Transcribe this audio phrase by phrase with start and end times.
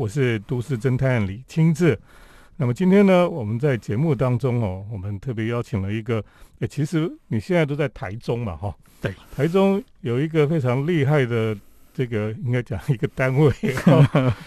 [0.00, 1.98] 我是都市侦探李清志。
[2.56, 6.24] 那么今天呢，我们在节目当中哦，我们特别邀请了一个，
[6.60, 11.54] 诶，其实你现在都在台中嘛，哈，对，台中有一个非常厉害的
[11.92, 13.52] 这个应该讲一个单位，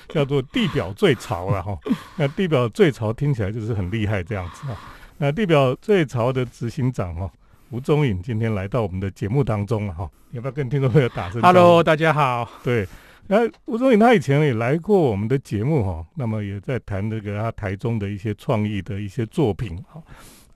[0.10, 1.78] 叫做地表最潮了哈。
[2.18, 4.76] 那地表最潮听起来就是很厉害这样子啊。
[5.20, 7.30] 那地表最潮的执行长哦
[7.70, 12.50] 吴宗颖今天来到我们的节目当中了哈，要不要跟听众朋友打声？Hello，大家好。
[12.64, 12.88] 对。
[13.28, 20.04] 那吴宗颖他以前也来过我们的节目哈，那么也在谈这个他台中的一些创意的一些作品哈。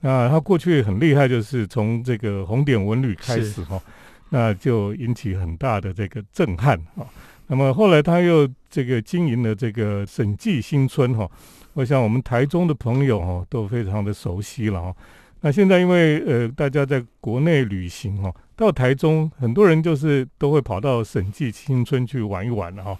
[0.00, 3.80] 那他过去很厉害，就是从这个红点文旅开始哈，
[4.28, 7.06] 那就引起很大的这个震撼哈。
[7.46, 11.28] 那么后来他又这个经营了这个审计新村哈，
[11.72, 14.94] 我想我们台中的朋友哈都非常的熟悉了哈。
[15.40, 18.30] 那现在因为呃大家在国内旅行哈。
[18.58, 22.98] 到台中，很多人就是都会跑到审计新村去玩一玩了哈。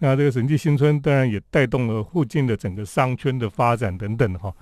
[0.00, 4.54] 那这个审计新村当然也带动了附近的整个商圈的发展等等哈，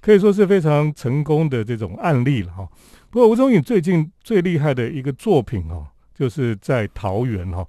[0.00, 2.68] 可以说是非常成功的这种案例了哈。
[3.08, 7.64] 不过吴宗颖最近最厉害的一个作品哦，就是在桃园哈。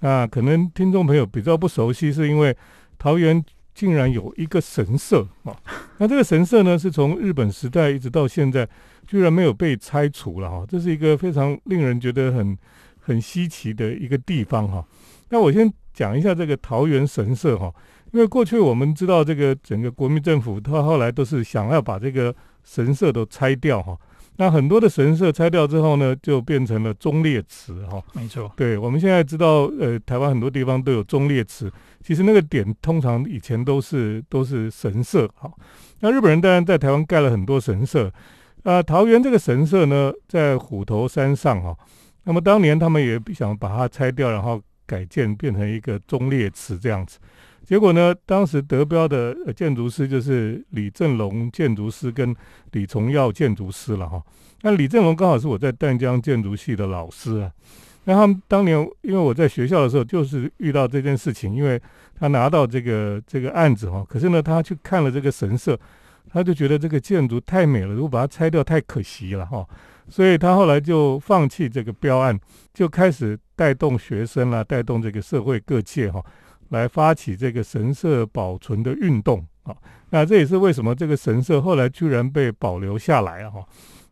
[0.00, 2.56] 那可能听众朋友比较不熟悉，是因为
[2.98, 3.40] 桃园
[3.74, 5.56] 竟然有一个神社啊。
[5.98, 8.68] 那这个神社呢，是从日本时代一直到现在。
[9.06, 12.56] 居然没有被拆除了哈，这是一个非常令人觉得很
[13.00, 14.86] 很稀奇的一个地方哈。
[15.30, 17.74] 那我先讲一下这个桃园神社哈，
[18.12, 23.98] 因为过去我们知道这个整个国民政府，他后来都是想要把这个神社都拆掉哈。
[24.40, 28.02] 那很多的神社拆掉之后呢，就变成了忠烈祠哈。
[28.14, 31.70] 没错，对，我们现在知道呃，台湾很多地方都有忠烈祠，
[32.02, 35.52] 其实那个点通常以前都是都是神社哈。
[35.98, 38.10] 那日本人当然在台湾盖了很多神社。
[38.62, 41.76] 啊，桃园这个神社呢，在虎头山上哈。
[42.24, 47.18] 那么当年他们也想把它拆掉，然后改建变成一个忠烈祠这样子。
[47.70, 52.34] 结果呢，当时得标的建筑师就是李正龙建筑师跟
[52.72, 54.20] 李崇耀建筑师了哈。
[54.62, 57.52] 那李正龙刚好是我在淡江建筑系的老师啊。
[58.06, 61.80] 那他们当年因为我在学校的时候就是遇到这件事情，因为
[62.18, 65.78] 他拿到这个这个案子哈，可是呢他去看了这个神社。
[66.32, 69.66] 他就觉得这个建筑太美了，如果把它拆掉太可惜了哈，
[70.08, 72.38] 所以他后来就放弃这个标案，
[72.72, 76.24] 就开始带动学生啦，带动这个社会各界哈，
[76.70, 79.76] 来发起这个神社保存的运动啊。
[80.08, 83.64] 那这也是为什么这个神社后来居然被保留下来啊哈。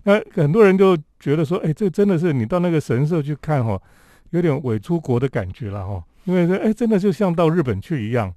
[0.04, 3.80] 那很多人就觉得说，哎，这真的是你到那个神社去看哈，
[4.30, 8.32] 有点伪出国的感觉了哈，因为说，哎，真的就像到日本去一样。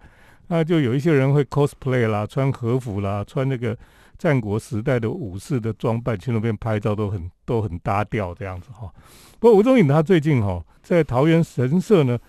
[0.47, 3.77] 那就有一些人会 cosplay 啦，穿和服啦，穿那个
[4.17, 8.91] 战国时代的武士的装扮去那边拍照，都很都很搭调这样子哈。
[9.39, 12.19] 不过吴宗颖他最近哈在桃园神社呢，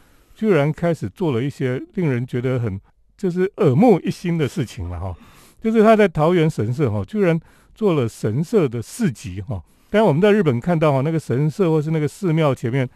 [0.43, 2.81] 居然开始做了一些令人觉得很
[3.17, 5.17] 就是耳目一新的事情了哈。
[5.61, 7.39] 就是他在桃园神社哈，居然
[7.77, 9.63] 做了神社的市集哈。
[9.89, 12.89] 当然我们在日本看到哈，那个神社或是那个寺庙前面。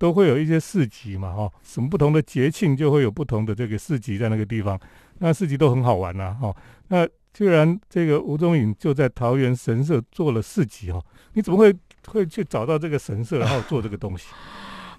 [0.00, 4.80] 都会有一些市集嘛，哈，什么不同的节庆就会有不同的这个市集在那个地方，
[5.18, 6.56] 那市集都很好玩呐，哈。
[6.88, 10.98] 那既然这个吴宗颖就在桃园神社做了市集，哈，
[11.34, 11.70] 你怎么会
[12.06, 14.28] 会去找到这个神社然后做这个东西？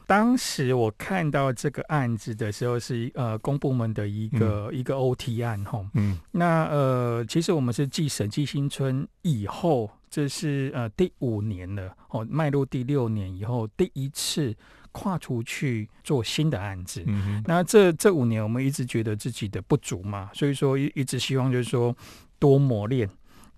[0.07, 14.55] 当时我看到这个案子的时候，是呃公部门的一个一个 OT 案，哈，嗯，那呃其实我们是继审计新村以后，这是呃第五年了，哦，迈入第六年以后第一次。
[14.93, 21.95] 跨出去做新的案子，嗯那这这五年我们一直觉得自己的不足嘛，所以说一一直希望就是说
[22.37, 23.09] 多磨练。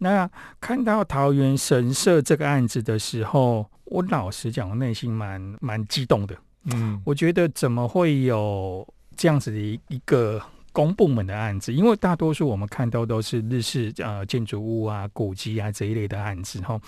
[0.03, 6.35] 那看到桃园神社这个案子的时候，我老实讲，我内心蛮蛮激动的。
[6.65, 10.41] 嗯，我觉得怎么会有这样子的一一个。
[10.75, 16.81] 公部门的案子，因为大多数我们看到都是日式呃建筑物啊、古迹啊这一类的案子哈，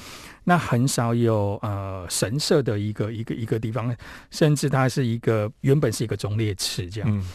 [0.43, 3.95] 那很少有呃神社的一个一个一个地方，
[4.31, 7.25] 甚至它是一个原本是一个忠烈祠这样。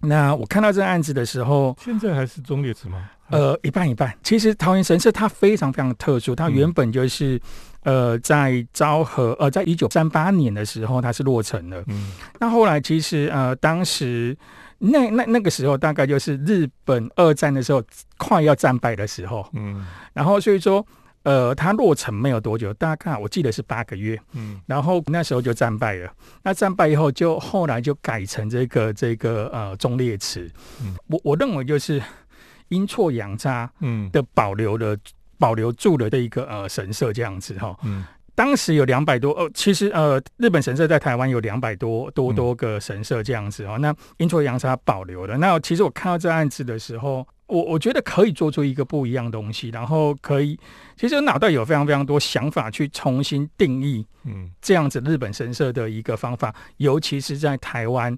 [0.00, 3.10] 那我看到这个案子的时候，现在还是忠烈祠吗？
[3.30, 4.16] 呃，一半一半。
[4.22, 7.40] 其实桃园神社它非常非常特殊，它原本就是
[7.82, 14.36] 呃在昭和呃在一九三八年的时候它是落成的，嗯，那后来其实呃当时。
[14.80, 17.82] 那那那个时候大概就是日本二战的时候
[18.16, 20.86] 快要战败的时候，嗯，然后所以说，
[21.28, 26.10] 呃，他落成没有多久，大概我记得是八个月，嗯，然后那时候就战败了。
[26.42, 30.50] 那战败以后，就后来就改成这个这个呃忠烈祠。
[30.82, 32.02] 嗯，我我认为就是
[32.68, 34.96] 阴错阳差，嗯的保留了
[35.38, 38.02] 保留住了这一个呃神社这样子哈，嗯。
[38.34, 43.76] 当时有两百多哦，其实呃，日本神社在台湾有两百多多多个神社这样子哦。
[43.78, 45.36] 那阴错阳差保留的。
[45.36, 50.58] 那其实我看到这案子的时候，我我觉得可以做出一个不一样的东西，然后可以，
[50.96, 58.16] 其实脑袋有非常非常多想法去重新定义，嗯，这样子日本神社的一个方法，尤其是在台湾，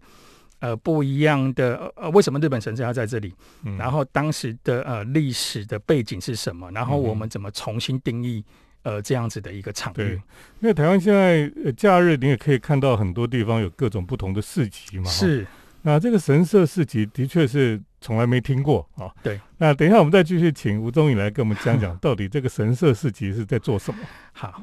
[0.59, 3.33] 呃，不一样的呃，为什么日本神社要在这里？
[3.79, 6.71] 然后当时的呃历史的背景是什么？
[6.73, 8.45] 然后我们怎么重新定义？
[8.83, 10.19] 呃，这样子的一个场域，
[10.61, 11.47] 因为台湾现在
[11.77, 15.05] 假日你也可以看到很多地方有各种不同的市集嘛。
[15.05, 15.47] 是，
[15.83, 19.11] 那这个神社市集的确是从来没听过啊。
[19.23, 23.99] 对，那等一下我们再继续请吴宗宇来跟我们讲讲，到底这个神社市集是在做什么。
[24.33, 24.63] 好，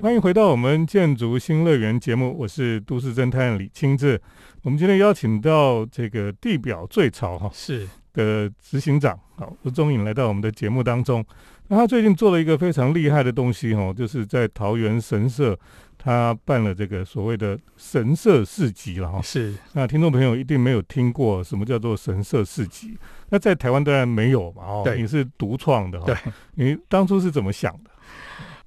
[0.00, 4.18] 欢迎回到我们建筑新乐园节目，我是都市侦探李清志。
[4.62, 11.24] 我们今天邀请到这个地表最潮哈是的执行长好吴宗颖来到我们的节目当中。
[11.68, 15.58] 那他最近做了一个非常厉害的东西哈，就是在桃园神社
[15.98, 19.20] 他办了这个所谓的神社市集了哈。
[19.20, 22.96] 是那听众朋友一定没有听过什么叫做神社市集，
[23.30, 26.06] 那在台湾当然没有嘛哦，你是独创的哈。
[26.06, 26.16] 对，
[26.54, 27.90] 你当初是怎么想的？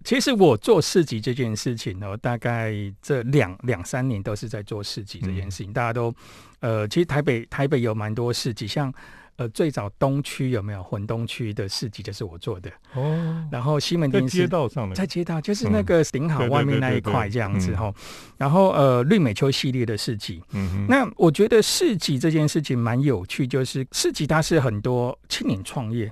[0.03, 5.73] 其实我做市集这件事情呢，大概这两两三年都是在做市集这件事情。
[5.73, 6.13] 大家都，
[6.61, 8.91] 呃，其实台北台北有蛮多市集，像
[9.39, 13.47] 呃最早东区有没有混东区的市集就是我做的哦。
[13.51, 17.91] 然后西门町街道上的，在街道就是那个顶好外面那一块这样子哈。
[18.37, 26.11] 然后呃绿美秋系列的市集，嗯那我觉得市集这件事情蛮有趣，就是市集它是很多青年创业。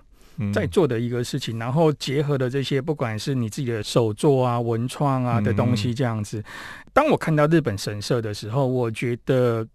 [0.53, 6.43] 在做的一个事情，然后结合的这些，不管是你自己的手作啊、文创啊的东西，这样子。
[6.93, 9.67] 当我看到日本神社的时候，我觉得，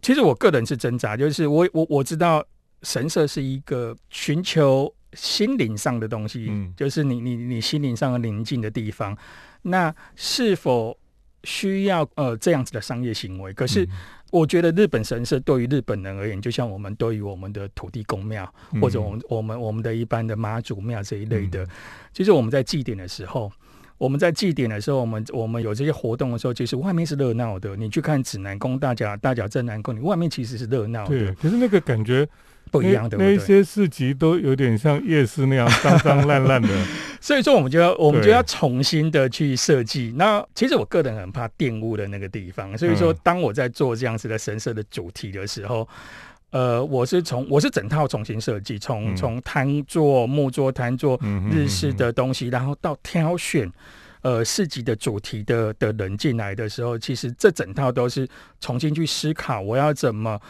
[0.00, 2.42] 其实我个人是挣扎，就是我我我知道
[2.82, 9.16] 神社是一个寻求心灵上的东西，嗯就是你你你心灵上的宁静的地方。
[9.62, 10.96] 那是否
[11.44, 13.52] 需要呃这样子的商业行为？
[13.52, 13.88] 可是。
[14.30, 18.46] 我觉得日本神社对于日本人而言，就像我们对于我们的土地公庙，
[18.78, 21.66] 或者我们我们我们的一般的妈祖庙这一类的，
[22.12, 23.50] 其实我们在祭典的时候，
[23.96, 27.74] 我们在祭典的时候，我们我们有这些活动的时候，其实外面是热闹的。
[27.74, 31.08] 你去看指南宫、大甲大甲镇南宫，你外面其实是热闹的。
[31.08, 32.28] 对，可是那个感觉。
[32.70, 36.68] 不一样的那些市集都有点像夜市那样脏脏烂烂的，
[37.20, 40.12] 所以说我们就要我们就要重新的去设计。
[40.16, 45.88] 那其实我个人很怕玷污的那个地方，所以说当我在做这样子的神社的主题的时候，
[46.50, 51.20] 呃，我是从我是整套重新设计，从从摊座、木桌、摊座、
[51.50, 53.70] 日式的东西，然后到挑选
[54.22, 58.26] 呃市集的主题的的人进来的时候，其实这整套都是
[58.60, 60.40] 重新去思考我要怎么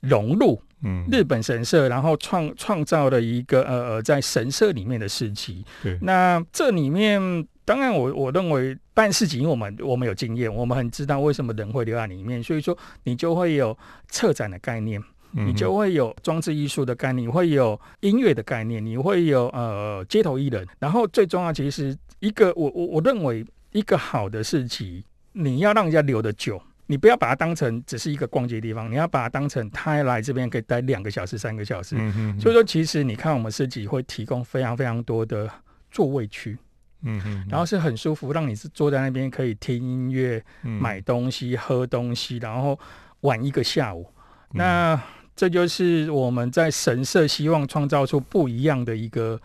[0.00, 0.60] 融入。
[0.84, 5.64] 嗯，日本神社，然后创创造了一个呃呃，在神社里面的市集。
[5.82, 7.20] 对，那这里面
[7.64, 15.02] 当然，我我认为办事情，因为我们我们有经验，我们很知道为什么人会留在里面，所以说你就会有策展的概念，
[15.32, 25.02] 你就会有装置艺术的概念，你会有音乐的概念，你会有呃街头艺人，然后最重要，其实一个我我我认为一个好的事情，
[25.32, 26.62] 你要让人家留得久。
[26.90, 31.94] 你不要把它当成只是一个逛街地方，你要把它当成他来这边可以待两个小时、三个小时。
[31.98, 35.48] 嗯嗯所以说，其实你看我们设计会提供非常非常多的
[35.90, 36.56] 座位区，
[37.02, 42.78] 嗯嗯，然后是很舒服，让你是坐在那边可以听音乐、买东西、喝东西，然后
[43.20, 44.10] 玩一个下午。
[44.52, 45.00] 那
[45.36, 49.40] 这就是我们在神社希望创造出不一样的一个。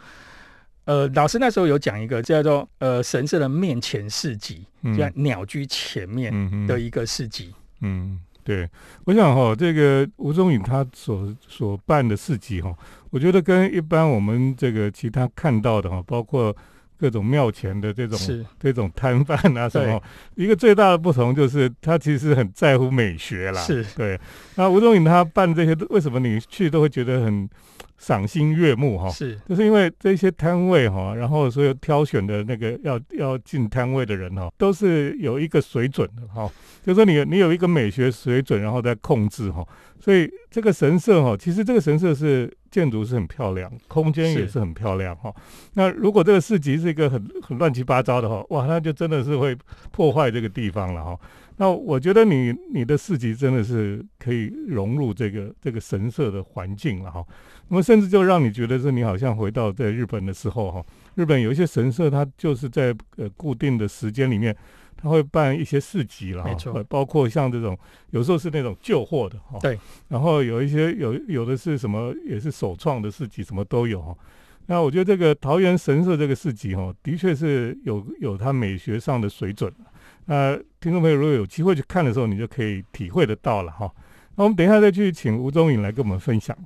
[0.85, 4.65] 呃，老师那时候有讲一个叫做呃神社的面前市集，
[4.97, 7.53] 叫鸟居前面的一个市集。
[7.79, 8.69] 嗯，对，
[9.05, 12.75] 我想哈，这个吴宗颖他所所办的市集哈，
[13.11, 16.53] 我觉得跟一般我们这个其他看到的哈，包括
[16.97, 20.03] 各种庙前的这种这种摊贩啊什么，
[20.35, 23.61] 一个最大的不同就是他其实很在乎美学啦。
[23.61, 24.19] 是对。
[24.55, 27.49] 那吴宗颖他办这些，为什么你去都会觉得很？
[27.97, 36.51] 赏心悦目哈，是，就是因为这些摊位哈，然后所有挑选的那个要要进摊位的人哈，都是有一个水准的哈，
[36.83, 39.65] 就说你你有一个美学水准，然后再控制哈，
[39.99, 45.33] 所以这个神社哈，其实这个神社是建筑是很漂亮，空间也是很漂亮哈。
[45.73, 49.55] 那如果这个市集是一个很很乱七八糟的话，哇，那就真的是会
[49.91, 51.17] 破坏这个地方了哈。
[51.57, 57.23] 那我觉得你你的市集真的是可以融入这个这个神社的环境了哈。
[57.67, 60.83] 那么甚至就让你觉得是你好像回到在日本的时候哈，
[61.15, 64.55] 日本有一些神社，它就是在呃固定的时间里面，
[64.97, 67.77] 它会办一些市集了，没错，包括像这种
[68.09, 69.77] 有时候是那种旧货的哈，对，
[70.09, 74.15] 然后有一些有有的是什么也是首创的市集，什么都有哈。
[74.65, 79.71] 那我觉得这个桃园神社这个市集哈，的确是有有它美学上的水准。
[80.25, 83.91] 那听众朋友如果有机会去看的时候，你就可以体会得到了哈。
[84.35, 86.57] 那我们等一下再去请吴宗颖来跟我们分享。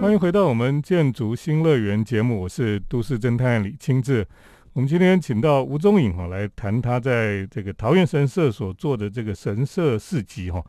[0.00, 4.24] 欢迎回到我们建筑新乐园节目，我是都市侦探李清志。
[4.72, 10.64] 我们今天请到吴宗颖哈来谈他在这个桃园神社所做的这个神社市集哈。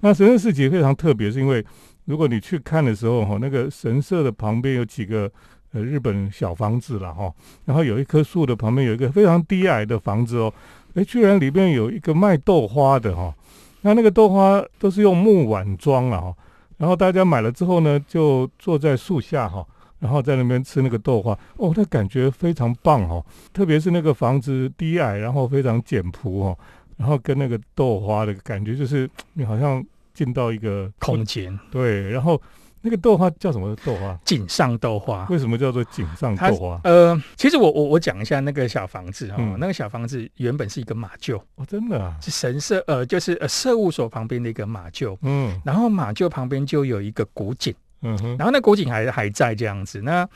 [0.00, 1.64] 那神社市集非常特别，是因为
[2.06, 5.30] 如果你去看的时候哈，那个神社的旁边有几个
[5.72, 7.32] 呃日本小房子了哈，
[7.64, 10.52] 然后有一棵树的旁边有一个非常低矮的房子哦，
[10.94, 13.34] 哎，居然里面有一个卖豆花的哈，
[13.82, 16.34] 那那个豆花都是用木碗装了哈。
[16.78, 19.66] 然后大家买了之后呢，就坐在树下哈，
[19.98, 23.24] 然后在那边吃那个豆花，哦，那感觉非常棒哦。
[23.52, 26.58] 特别是那个房子低矮，然后非常简朴哦，
[26.96, 32.40] 然后跟那个豆花的感觉，就是你好像进到一个空间，对，然后。
[32.86, 34.16] 那个豆花叫什么豆花？
[34.24, 35.26] 井上豆花。
[35.28, 36.80] 为什么叫做井上豆花？
[36.84, 50.00] 呃，其实我我我讲一下那个小房子哈，那个小房子原本是一个马厩哦，真的是神社呃，就是呃社务所旁边的一个马厩，嗯，然后马厩旁边就有一个古井，嗯哼，然后那古井还还在这样子。
[50.00, 50.28] 那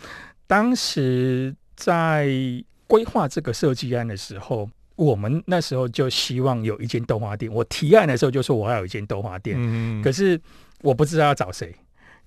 [0.49, 2.28] 当时在
[2.88, 7.52] 规划这个设计案的时候，我们那时候就希望有一间豆花店。
[7.52, 10.40] 我提案的时候就说我要有一间豆花店，嗯，可是
[10.83, 11.73] 我不知道要找谁。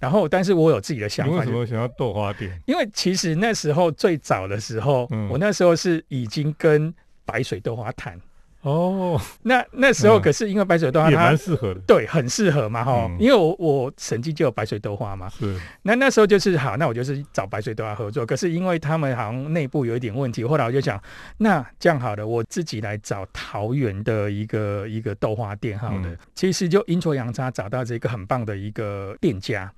[0.03, 1.37] 然后，但是我有自己的想法。
[1.37, 2.51] 为什么想要豆花店？
[2.65, 6.93] 因为其实那时候最早的时候，我那时候是已经跟
[7.23, 8.19] 白水豆花谈。
[8.63, 13.11] 哦，那那时候可是因为白水豆花也蛮适合的，对，很适合嘛哈。
[13.19, 15.59] 因为我我曾经就有白水豆花嘛，是。
[15.81, 18.25] 那那时候就是好，那我就是找白水豆花合作。
[18.25, 20.97] 可是因为他们好像内部有一点问题，后来我就想，
[21.37, 26.17] 那这样好了，我自己来找桃园的一个一个豆花店，好的。
[26.33, 29.69] 其实就阴错阳差找到这个很棒的一个店家，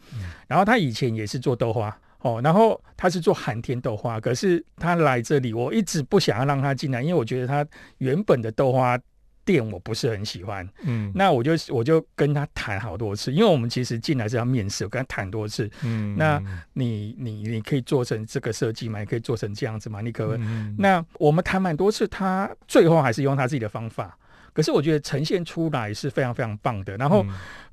[0.47, 1.97] 然后他以前也是做豆花。
[2.25, 7.63] 哦，然后他是做寒天豆花，可是他来这里，我一直不想要让他进来，因为我觉得他
[7.99, 8.99] 原本的豆花
[9.45, 10.67] 店我不是很喜欢。
[10.81, 15.69] 嗯，那我就我就跟他谈好多次，因为我们其实进来是要面试，我跟他谈多次。
[15.83, 16.41] 嗯，那
[16.73, 18.97] 你你你可以做成这个设计吗？
[18.99, 20.01] 你可以做成这样子吗？
[20.01, 20.41] 你可不可以？
[20.79, 24.17] 那我们谈蛮多次，他最后还是用他自己的方法，
[24.51, 26.97] 可是我觉得呈现出来是非常非常棒的。
[26.97, 27.23] 然后，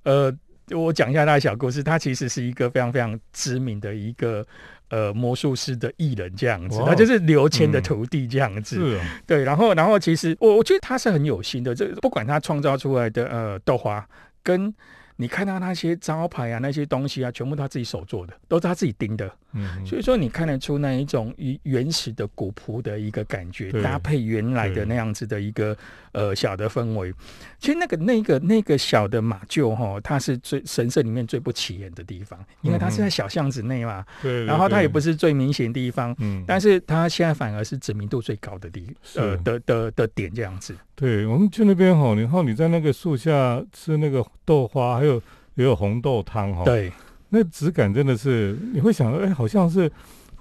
[0.03, 0.31] 呃。
[0.75, 4.47] 我讲一下他的小故事，他其实是一个非常非常知名的一个
[4.89, 8.77] 呃魔术师的艺人这样子，他就是刘谦的徒弟这样子。
[8.77, 9.45] 是，对。
[9.45, 14.07] 然后，然后其实我我觉得他是很有心的，这不管他创造出来的呃豆花
[14.43, 14.75] 跟。
[15.17, 19.31] 你看到那些招牌啊，那些东西啊，全部他自己手做的，都是他自己钉的。
[19.55, 25.77] 嗯，所以说你看得出那一种原原始的古朴的一个感觉，搭配原来的那样子的一个
[26.13, 27.13] 呃小的氛围。
[27.59, 34.05] 其实那个那个那个小的马厩哈，它是最神社里面最不起眼的地方，因为它是在小巷子内嘛。
[34.21, 34.45] 对。
[34.45, 36.15] 然后它也不是最明显的地方。
[36.19, 36.45] 嗯。
[36.47, 40.77] 但是它现在反而是知名度最高的地呃的的的点这样子。
[40.95, 45.21] 对，我们去那边哈，然后你在那个树下吃那个豆花，还有
[45.55, 46.65] 也有红豆汤哈。
[46.65, 46.93] 对，
[47.35, 49.91] 那质感真的是，你会想，哎，好像是，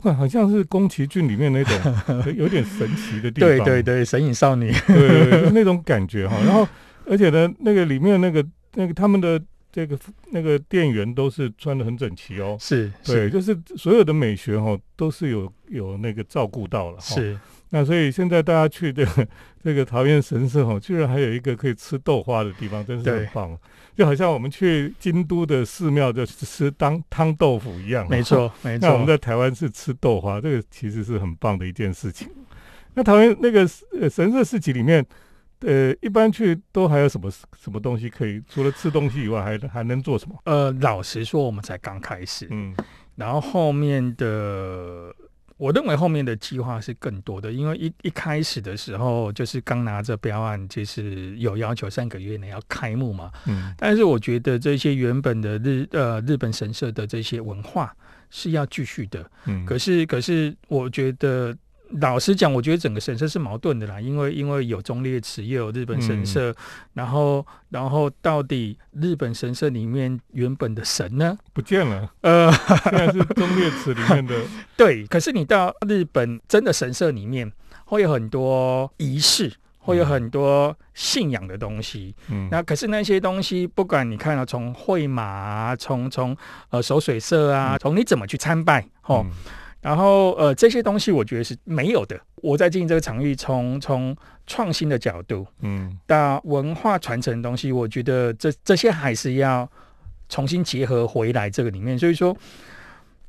[0.03, 1.75] 好像是宫崎骏里面那种
[2.35, 3.49] 有点神奇的地方。
[3.49, 6.35] 对对对，神隐少女，对那种感觉哈。
[6.43, 6.67] 然后，
[7.05, 9.97] 而且呢，那个里面那个那个他们的这个
[10.33, 12.57] 那个店员都是穿的很整齐哦。
[12.59, 16.99] 是，对，就是所有的美学哈，都是有有那个照顾到了。
[16.99, 17.39] 是。
[17.69, 19.27] 那所以现在大家去这个
[19.63, 23.57] 这个桃园神社哦，居然还有一个可以吃豆花的地方，真是很棒。
[23.95, 28.07] 就好像我们去京都的寺庙就吃当汤豆腐一样。
[28.09, 28.87] 没错， 没错。
[28.87, 32.29] 那我们在台湾是吃豆花，这个其实是很棒的一件事情。
[32.93, 33.67] 那台湾那个
[34.09, 35.05] 神社市集里面，
[35.59, 38.41] 呃，一般去都还有什么什么东西可以？
[38.49, 40.35] 除了吃东西以外，还还能做什么？
[40.45, 42.47] 呃，老实说，我们才刚开始。
[42.49, 42.75] 嗯，
[43.15, 45.13] 然后后面的。
[45.61, 53.31] 我认为后面的计划是更多的，因为一一开始的时候就是刚拿着标案，就是有要求三个月内要开幕嘛。
[53.45, 57.95] 嗯，但是我觉得这些原本的日呃日本神社的这些文化
[58.31, 59.23] 是要继续的。
[59.45, 61.55] 嗯，可是可是我觉得。
[61.99, 66.55] 老实讲，我觉得整个神社是矛盾的啦，因为因为有忠烈祠，也有日本神社，
[66.93, 71.37] 然后然后到底日本神社里面原本的神呢？
[71.53, 74.35] 不见了，呃，现在是忠烈祠里面的。
[74.77, 77.51] 对，可是你到日本真的神社里面，
[77.85, 82.15] 会有很多仪式，会有很多信仰的东西。
[82.29, 86.35] 嗯，那可是那些东西，不管你看到从会马，从从
[86.69, 89.25] 呃守水社啊，从你怎么去参拜，吼。
[89.81, 92.19] 然后呃，这些东西我觉得是没有的。
[92.35, 99.69] 我在经营这个场域，从从创新的角度，嗯，到文化传承的东西，我觉得这这些还是要
[100.29, 101.97] 重新结合回来这个里面。
[101.97, 102.35] 所以说，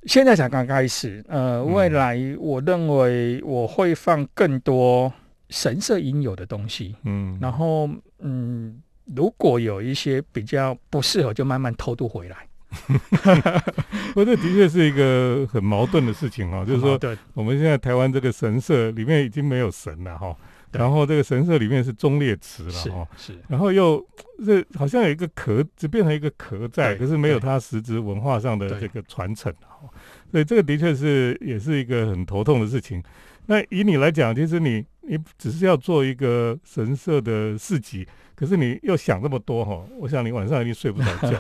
[0.05, 5.13] 现在才刚开始，呃，未来我认为我会放更多
[5.49, 7.89] 神社应有的东西，嗯，然后
[8.21, 8.81] 嗯，
[9.15, 12.37] 如果有一些比较不适合，就慢慢偷渡回来。
[14.15, 16.65] 不，这的确是一个很矛盾的事情哈。
[16.65, 16.99] 就是说，
[17.35, 20.37] 我们现在台湾这个神社里面已经没有神了哈，
[20.73, 24.05] 然后这个神社里面是忠烈祠了哈，是，然后又
[24.45, 29.89] 这好像有一个壳，只变成一个壳在，可是没有它实质文化上的这个传承哈。
[30.31, 33.03] 所以这个的确是也是一个很头痛的事情。
[33.47, 38.07] 那以你来讲，其实你你只是要做一个神社的市集。
[38.35, 41.39] 可是你又想这么多哈，我想你晚上一定睡不着觉。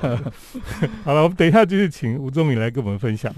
[1.03, 3.35] 好了，我们等一下继续请吴宗敏来跟我们分享。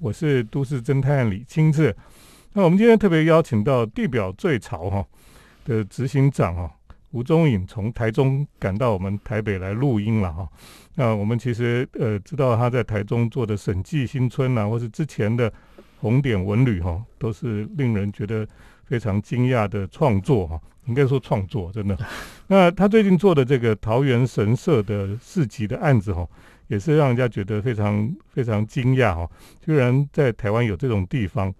[0.00, 1.96] 我是都市侦探李清志。
[2.52, 5.06] 那我们今天特别邀请到地表最潮哈
[5.64, 6.70] 的执行长哈
[7.14, 10.48] 吴宗颖从台中赶到我们台北来录音了哈。
[10.96, 15.50] 那我们其实呃知道他在台中做的审计新村呐，或是之前的。
[16.00, 18.46] 红点文旅哈，都是令人觉得
[18.84, 21.96] 非常惊讶的创作哈，应该说创作真的。
[22.48, 26.28] 那他最近做的这个桃园神社的市集的案子哈，
[26.66, 29.26] 也是让人家觉得非常非常惊讶哈，
[29.64, 31.50] 居然在台湾有这种地方，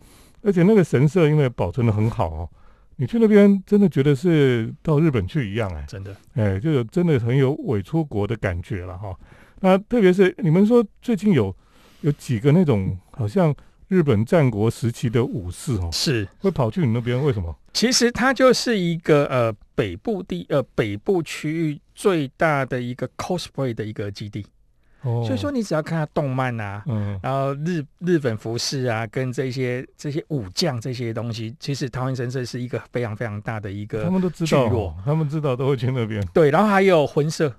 [0.43, 2.51] 而且那个神社因为保存的很好哦，
[2.97, 9.15] 你去那边真的觉得是到日本去一样哎，真的哎，就有真的很有伪出国的感觉了哈。
[9.61, 11.55] 那特别是你们说最近有
[12.03, 13.55] 有几个那种好像。
[13.89, 17.23] 日本战国时期的武士哦，是会跑去你那边？
[17.23, 17.55] 为什么？
[17.75, 24.45] 其实它就是一个呃北部地呃北部区域最大的一个 cosplay 的一个基地
[25.05, 25.23] 哦。
[25.25, 36.21] 所以说你只要看他动漫啊，嗯，然后日日本服饰啊，跟这些这些武将这些东西，其实桃园神社是一个非常非常大的一个，他们都知道，他们知道都会去那边。
[36.35, 37.55] 对，然后还有魂社。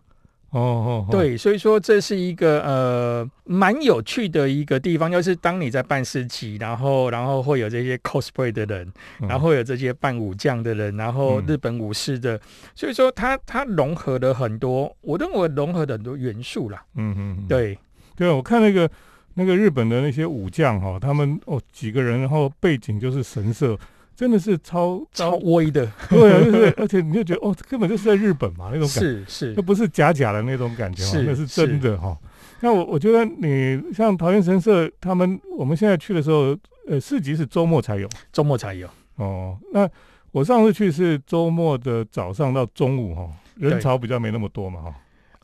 [0.55, 8.89] 哦哦，对，所以说这是一个呃蛮有趣的一个地方，就是当你在办事期，然后然后会有这些 cosplay 的人，
[9.27, 12.39] 然后有这些扮武将的人，然后日本武士的，
[12.74, 16.81] 所以说它它融合了很多，我认为融合了很多元素啦。
[16.96, 17.77] 嗯嗯，对
[18.15, 18.89] 对，我看那个
[19.33, 23.77] 那个日本的那些武将哈，他们哦几个人，然后背景就是神社。
[24.16, 32.18] 真的是超超威的， 对，对，而且你就觉得哦，根本就是在日本嘛那种感觉，是是，那不是假假的那种感觉，那是真的哈。
[32.62, 39.58] 那我我觉得你像桃园神社，他们我们现在去的时候，呃，市集是周末才有，周末才有哦。
[39.74, 39.88] 那
[40.32, 44.96] 我上次去是周末的早上到中午哈，人潮比较没那么多嘛哈。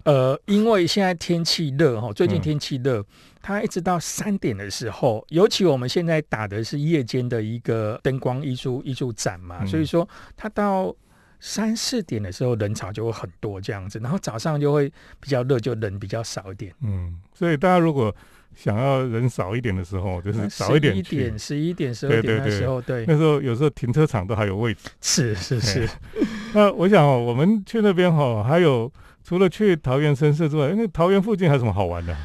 [0.03, 3.03] 呃，因为现在天气热哈，最近天气热，
[3.41, 10.95] 它一直到三点的时候，尤其我们现在打的是夜间的一个灯光艺术艺术展嘛，所以说它到
[11.39, 16.73] 三四点的时候人潮就会很多这样子，然后早上就会比较热，就人比较少一点。
[16.81, 18.15] 嗯，所以大家如果
[18.55, 24.89] 想要人少一点的时候，就是少一点一点十一点十二点的时候，对，那时候有时候停车场都还有位置。
[24.99, 25.87] 是是是。
[26.53, 28.91] 那我想哦，我们去那边哈，还有。
[29.23, 32.15] 除了去桃园神社之外，那桃园附近还有什么好玩的？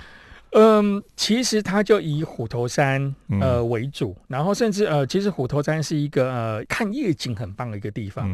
[0.53, 8.27] 嗯，其实它就以虎头山呃为主，然后甚至呃，其实虎头山是一个呃看夜景很棒的一个地方。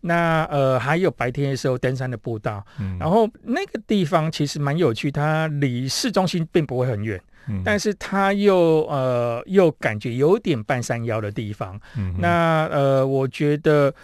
[0.00, 2.64] 那呃还有白天的时候登山的步道，
[2.98, 7.20] 然后那个地方其实蛮有趣，它离市中心并不会很远，
[7.64, 11.78] 但是它又呃又感觉有点半山腰的地方。
[12.18, 13.94] 那呃，我觉得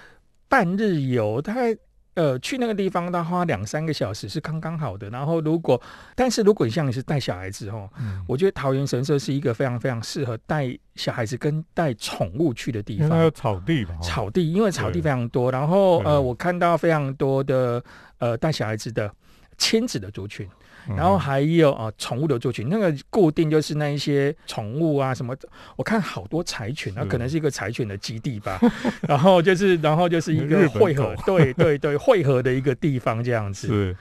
[0.48, 1.76] 半日游大概。
[2.14, 5.10] 呃，去那个地方，他花两三个小时是刚刚好的。
[5.10, 5.80] 然后，如果，
[6.14, 7.90] 但是如果你像你是带小孩子哦，
[8.28, 13.18] 我觉得桃园神社是一个非常非常适合带小孩子跟带宠物去的地方。
[13.20, 13.96] 有草地吧？
[14.02, 15.50] 草地，因为草地非常多。
[15.50, 17.82] 然后，呃，我看到非常多的
[18.18, 19.12] 呃带小孩子的
[19.58, 20.48] 亲子的族群。
[20.88, 25.34] 然后还有啊，宠物的族群，那个固定就是那一些宠物啊，什么？
[25.76, 28.60] 我看好多柴犬，那可能是一个柴犬的基地吧。
[29.08, 33.68] 然后就是，然后就是一个汇合，对对对，汇合的一个地方这样子。
[33.68, 33.96] 是。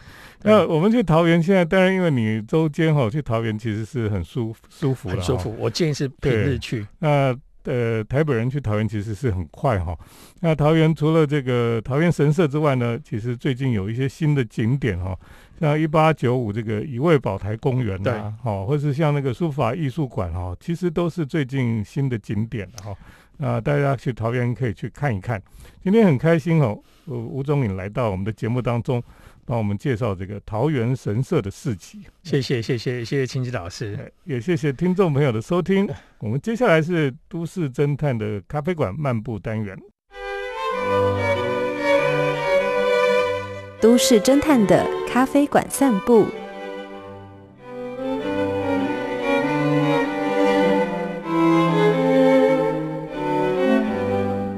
[0.45, 5.55] 那我们去桃园，现在当然因为你周间哈去桃园其实是很舒舒服了，舒服。
[5.57, 6.85] 我建议是平日去。
[6.99, 9.97] 那呃，台北人去桃园其实是很快哈。
[10.41, 15.17] 那桃园除了这个桃园神社之外呢，其实最近有一些新的景点哈。
[15.59, 22.95] 像一八九五这个一味宝台公园呐，好，或是像那个书法艺术馆哈，其实都是最近新的景点哈。
[23.37, 25.41] 那大家去桃园可以去看一看。
[25.83, 29.01] 今天很开心哦，吴总颖来到我们的节目当中，
[29.43, 32.03] 帮我们介绍这个桃园神社的事迹。
[32.23, 35.89] 谢谢谢谢谢谢青吉老师，也谢谢听众朋友的收听。
[36.19, 39.77] 我们接下来是都市侦探的咖啡馆漫步单元。
[43.81, 46.25] 都市侦探的咖啡馆散步。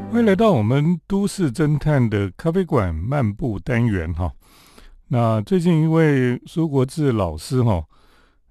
[0.10, 4.32] 欢迎来到我们都市侦探的咖啡馆漫步单元哈。
[5.10, 7.84] 那最近一位苏国志老师哈，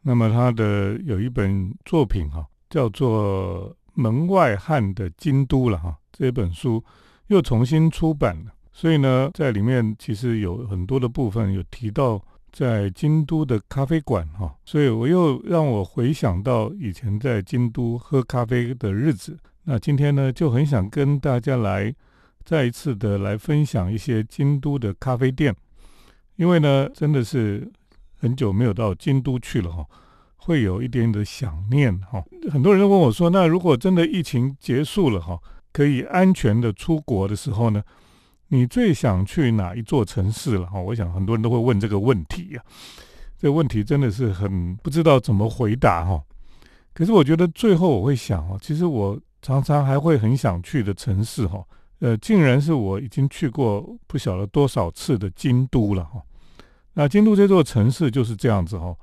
[0.03, 5.97] 那么他的有一本作品哈，叫做《门外汉的京都》了哈。
[6.13, 6.85] 这本书
[7.29, 8.53] 又重新出版了。
[8.77, 19.39] 所以呢，在里面其实有很多的部分有提到在京都的咖啡馆哈，所以我又让我回想到以前在京都喝咖啡的日子。
[19.63, 21.95] 那今天呢，就很想跟大家来
[22.45, 25.55] 再一次的来分享一些京都的咖啡店，
[26.35, 27.71] 因为呢，真的是
[28.19, 29.87] 很久没有到京都去了哈，
[30.35, 32.21] 会有一点的想念哈。
[32.51, 35.39] 很多人问我说，那如果真的疫情结束了哈，
[35.73, 37.81] 可以安全的出国的时候呢？
[38.55, 40.67] 你最想去哪一座城市了？
[40.67, 42.63] 哈，我想很多人都会问这个问题呀。
[43.37, 46.23] 这个问题真的是很不知道怎么回答哈。
[46.93, 51.67] 可是我觉得最后我会想哦，其实我常常还会很想去的城市哈，
[51.99, 56.23] 呃，竟然是我已经去过不晓得多少次的京都了哈。
[56.93, 58.97] 那京都这座城市就是这样子哈，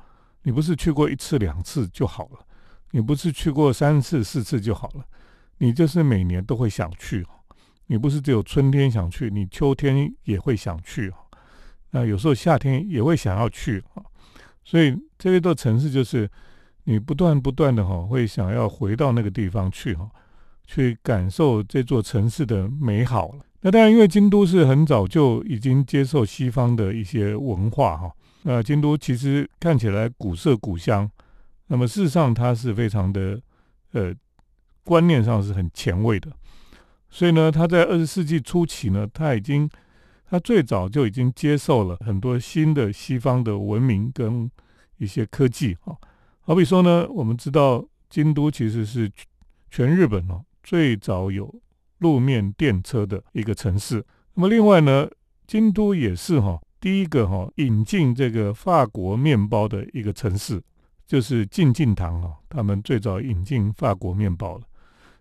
[0.44, 2.40] 你不是去过一次两次就好了，
[2.92, 5.04] 你不是去过三次四次就好了，
[5.58, 7.28] 你就是每年都会想去。
[7.92, 11.10] 你不是只有春天想去，你秋天也会想去
[11.90, 14.02] 那有时候夏天也会想要去啊。
[14.64, 16.30] 所以这一座城市就是
[16.86, 20.10] 你不断不断的哈，会想要回到那个地方去哈，
[20.66, 23.40] 去感受这座城市的美好了。
[23.60, 28.10] 那当然，因为京都是很早就已经接受西方的一些文化哈。
[28.44, 31.12] 那京都其实看起来古色古香，
[31.68, 33.38] 那么事实上它是非常的
[33.92, 34.16] 呃
[34.86, 36.32] 观念上是很前卫的。
[37.14, 39.70] 所以呢，他在二十世纪初期呢，他已经，
[40.30, 44.50] 他最早就已经接受了很多新的西方的文明跟
[44.98, 45.94] 一些科技啊。
[46.40, 49.12] 好比说呢，我们知道京都其实是
[49.70, 51.54] 全日本哦最早有
[52.00, 54.04] 路面电车的一个城市。
[54.34, 55.08] 那么另外呢，
[55.46, 60.64] 京都也是哈第一个哈引进这个法国面包的一个城市，
[61.06, 64.64] 就是进进堂啊，他们最早引进法国面包了。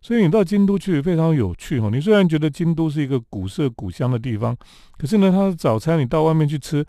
[0.03, 1.91] 所以你到京都去非常有趣哦。
[1.91, 4.57] 你虽然觉得京都是一个古色古香的地方，
[4.97, 6.85] 可是呢，它的早餐你到外面去吃，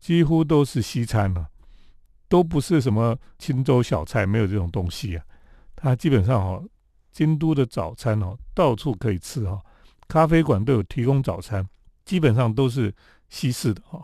[0.00, 1.46] 几乎都是西餐了，
[2.28, 5.24] 都不是什么青州小菜，没有这种东西啊。
[5.76, 6.64] 它基本上哦，
[7.12, 9.60] 京都的早餐哦，到处可以吃哈，
[10.08, 11.68] 咖啡馆都有提供早餐，
[12.06, 12.94] 基本上都是
[13.28, 14.02] 西式的哈，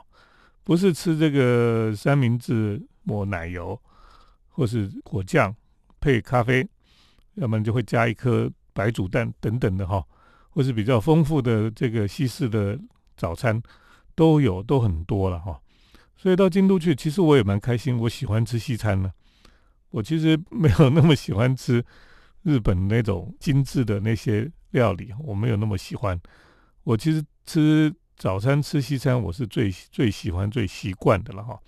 [0.62, 3.80] 不是吃这个三明治抹奶油
[4.50, 5.54] 或是果酱
[5.98, 6.68] 配咖啡。
[7.34, 10.04] 要么就会加一颗白煮蛋等等的哈，
[10.50, 12.78] 或是比较丰富的这个西式的
[13.16, 13.60] 早餐
[14.14, 15.60] 都有，都很多了哈。
[16.16, 19.10] 所以到京都去，其实我也蛮开心，我喜欢吃西餐呢。
[19.90, 21.84] 我其实没有那么喜欢吃
[22.42, 26.20] 日本那种精致的那些料理，我没有那么喜欢。
[26.84, 31.58] 我其实吃早餐吃西餐，我是最最喜欢、最习惯的了哈。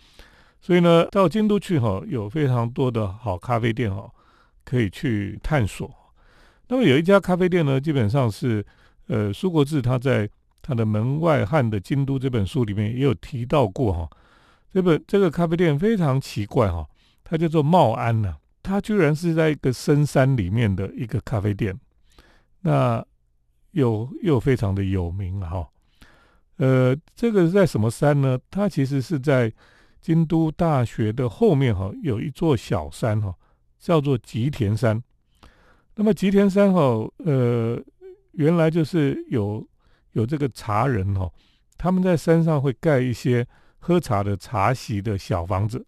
[0.60, 4.08] 所以呢，到京都去哈，有非常多的好咖啡店哈。
[4.64, 5.90] 可以去探索。
[6.68, 8.64] 那么有一家咖啡店呢，基本上是
[9.08, 10.28] 呃苏国志他在
[10.62, 14.08] 他的《门外汉的京都》这本书里面也有提到过哈。
[14.72, 16.88] 这本这个咖啡店非常奇怪哈，
[17.24, 21.78] 它叫做茂安呢，它居然是在一个深山里面的一个咖啡店，
[22.60, 23.04] 那
[23.72, 25.68] 又又非常的有名哈。
[26.56, 28.38] 呃，这个在什么山呢？
[28.50, 29.52] 它其实是在
[30.00, 33.34] 京都大学的后面哈，有一座小山哈。
[33.82, 35.02] 叫做吉田山，
[35.96, 36.80] 那么吉田山哈，
[37.18, 37.76] 呃，
[38.30, 39.66] 原来就是有
[40.12, 41.28] 有这个茶人哈，
[41.76, 43.44] 他们在山上会盖一些
[43.80, 45.84] 喝茶的茶席的小房子，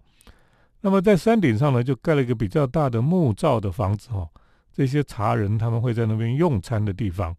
[0.80, 4.28] 那么在山顶上呢，就盖了一个比较大的木造的房子哈，
[4.72, 7.34] 这些茶人他们会在那边用餐的地方。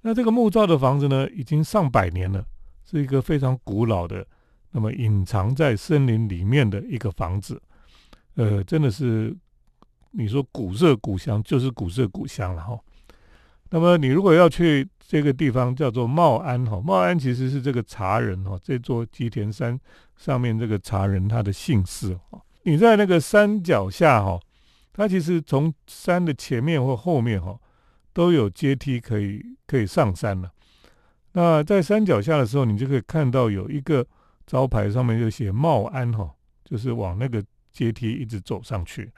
[0.00, 2.44] 那这个木造的房子呢，已经上百年了，
[2.84, 4.26] 是一个非常古老的，
[4.72, 7.62] 那么隐藏在森林里面的一个房子，
[8.34, 9.36] 呃，真的是。
[10.10, 12.78] 你说古色古香就是古色古香了哈。
[13.70, 19.78] 那么你如果要去这个地方叫做茂安哈，茂安其实是这个茶人哈，这座吉田山
[20.16, 22.40] 上面这个茶人他的姓氏哈。
[22.62, 24.40] 你在那个山脚下哈，
[24.92, 27.58] 它其实从山的前面或后面哈
[28.12, 30.50] 都有阶梯可以可以上山了。
[31.32, 34.04] 那在山脚下的时候，你就可以看到有一个
[34.46, 36.30] 招牌上面就写茂安哈，
[36.64, 39.12] 就是往那个阶梯一直走上去。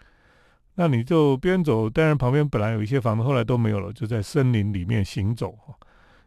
[0.81, 5.75] 那你就边走，当然旁边本来有一些房子，后来都没有了，就在森林里面行走哈。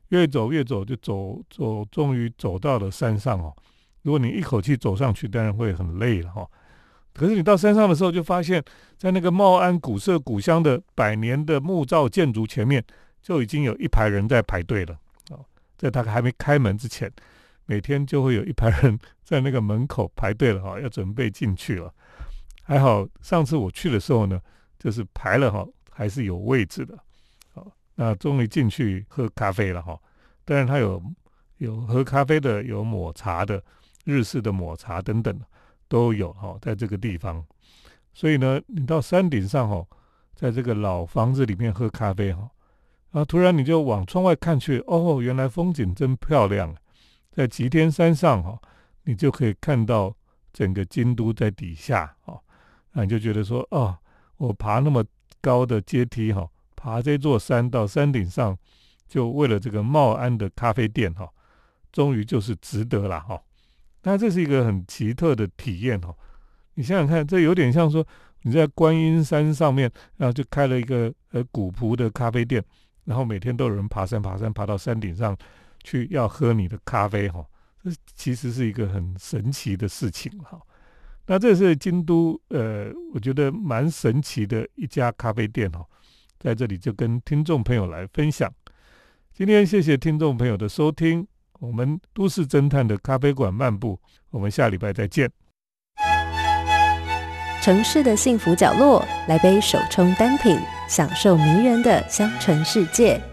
[0.10, 3.52] 越走越走，就走走，终于走到了山上哦。
[4.04, 6.48] 如果你一口气走上去，当然会很累了哈。
[7.16, 8.63] 可是你到山上的时候，就发现，
[8.96, 12.86] 在那个茂安古色古香的百年的木造建筑前面，
[13.24, 14.96] 就已经有一排人在排队了
[15.32, 15.44] 哦。
[15.76, 17.12] 在他还没开门之前，
[17.66, 21.92] 每天就会有一排人 在那个门口排队了哈，要准备进去了。
[22.63, 24.41] 还好上次我去的时候呢，
[24.80, 26.97] 就是排了哈，还是有位置的。
[27.54, 29.99] 好，那终于进去喝咖啡了哈。
[30.43, 31.04] 当然，他有
[31.58, 33.63] 有喝咖啡的，有抹茶的。
[34.06, 35.39] 日式的抹茶等等
[35.88, 37.41] 都有哈，在这个地方，
[38.13, 39.88] 所以呢，你到山顶上哈，
[40.36, 42.39] 在这个老房子里面喝咖啡哈，
[43.12, 46.76] 然后突然你就往窗外看去，哦，原来风景真漂亮，
[47.32, 48.60] 在吉天山上哈，
[49.04, 50.13] 你就可以看到
[50.52, 52.38] 整个京都在底下哈，
[52.93, 53.97] 那你就觉得说，哦，
[54.38, 55.03] 我爬那么
[55.41, 58.58] 高的阶梯哈，爬这座山到山顶上，
[59.08, 61.27] 就为了这个茂安的咖啡店哈，
[61.91, 63.41] 终于就是值得了哈。
[64.03, 66.15] 那这是一个很奇特的体验哦，
[66.75, 68.06] 你想想看，这有点像说
[68.43, 72.63] 你在观音山上面，然后就开了一个呃古朴的咖啡店，
[73.06, 75.36] 然后每天都有人爬山爬山爬到山顶上
[75.84, 77.45] 去要喝你的咖啡哈，
[77.84, 80.62] 这其实是一个很神奇的事情哈。
[81.26, 85.86] 那这是京都呃，我觉得蛮神奇的一家咖啡店哦，
[86.38, 88.52] 在这里就跟听众朋友来分享。
[89.34, 91.26] 今天谢谢听众朋友的收听。
[91.60, 93.98] 我们都市侦探的咖啡馆漫步，
[94.32, 95.32] 我们下礼拜再见。
[97.62, 100.60] 城市的幸福角落，来杯手冲单品，
[100.90, 103.33] 享受迷人的香醇世界。